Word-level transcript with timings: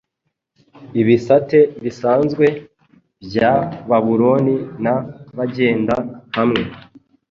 Ibisate 1.01 1.59
bisanzwe 1.83 2.45
bya 3.25 3.51
Babuloni 3.89 4.55
na 4.83 4.95
bagenda 5.37 5.95
hamwe 6.37 6.63